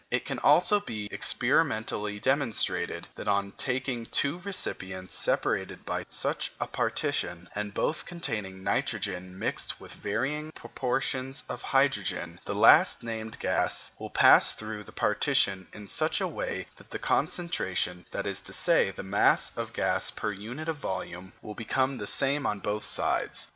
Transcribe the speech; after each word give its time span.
It 0.09 0.25
can 0.25 0.39
also 0.39 0.79
be 0.79 1.07
experimentally 1.11 2.19
demonstrated 2.19 3.07
that 3.17 3.27
on 3.27 3.51
taking 3.51 4.07
two 4.07 4.39
recipients 4.39 5.13
separated 5.13 5.85
by 5.85 6.05
such 6.09 6.51
a 6.59 6.65
partition, 6.65 7.47
and 7.53 7.71
both 7.71 8.07
containing 8.07 8.63
nitrogen 8.63 9.37
mixed 9.37 9.79
with 9.79 9.93
varying 9.93 10.53
proportions 10.53 11.43
of 11.47 11.61
hydrogen, 11.61 12.39
the 12.45 12.55
last 12.55 13.03
named 13.03 13.37
gas 13.37 13.91
will 13.99 14.09
pass 14.09 14.55
through 14.55 14.85
the 14.85 14.91
partition 14.91 15.67
in 15.71 15.87
such 15.87 16.19
a 16.19 16.27
way 16.27 16.65
that 16.77 16.89
the 16.89 16.97
concentration 16.97 18.07
that 18.09 18.25
is 18.25 18.41
to 18.41 18.53
say, 18.53 18.89
the 18.89 19.03
mass 19.03 19.55
of 19.55 19.71
gas 19.71 20.09
per 20.09 20.31
unit 20.31 20.67
of 20.67 20.77
volume 20.77 21.31
will 21.43 21.53
become 21.53 21.97
the 21.99 22.07
same 22.07 22.47
on 22.47 22.57
both 22.57 22.83
sides. 22.83 23.49